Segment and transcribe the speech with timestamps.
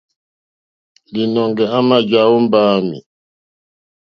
[1.13, 2.97] Līnɔ̄ŋgɛ̄ à mà jàá ó mbáāmì.